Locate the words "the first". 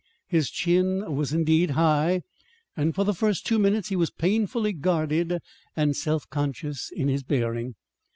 3.03-3.45